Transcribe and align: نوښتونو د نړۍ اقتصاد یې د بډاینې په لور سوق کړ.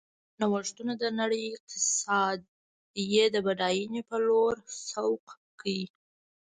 نوښتونو 0.39 0.93
د 1.01 1.03
نړۍ 1.19 1.41
اقتصاد 1.53 2.39
یې 3.13 3.23
د 3.33 3.35
بډاینې 3.45 4.01
په 4.09 4.17
لور 4.27 4.55
سوق 4.89 5.25
کړ. 5.59 5.79